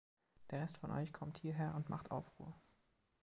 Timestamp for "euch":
0.89-1.13